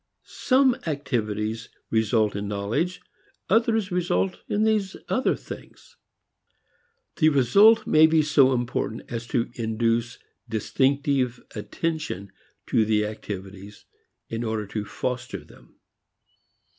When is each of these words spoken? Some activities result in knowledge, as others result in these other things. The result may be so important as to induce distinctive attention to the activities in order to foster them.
Some 0.25 0.75
activities 0.87 1.69
result 1.91 2.35
in 2.35 2.47
knowledge, 2.47 3.01
as 3.01 3.05
others 3.59 3.91
result 3.91 4.39
in 4.49 4.63
these 4.63 4.95
other 5.09 5.35
things. 5.35 5.95
The 7.17 7.29
result 7.29 7.85
may 7.85 8.07
be 8.07 8.23
so 8.23 8.51
important 8.51 9.03
as 9.11 9.27
to 9.27 9.51
induce 9.53 10.17
distinctive 10.49 11.39
attention 11.53 12.31
to 12.65 12.83
the 12.83 13.05
activities 13.05 13.85
in 14.27 14.43
order 14.43 14.65
to 14.65 14.85
foster 14.85 15.43
them. 15.43 15.75